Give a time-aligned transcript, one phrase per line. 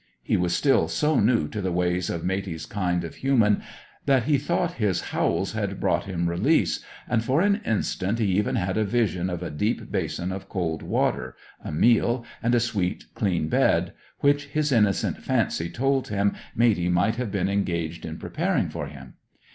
[0.23, 3.61] He was still so new to the ways of Matey's kind of human,
[4.07, 8.55] that he thought his howls had brought him release, and, for an instant, he even
[8.55, 13.13] had a vision of a deep basin of cold water, a meal, and a sweet,
[13.13, 18.69] clean bed, which his innocent fancy told him Matey might have been engaged in preparing
[18.69, 19.13] for him.